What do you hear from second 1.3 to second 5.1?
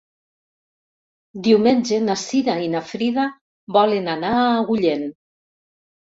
Diumenge na Cira i na Frida volen anar a Agullent.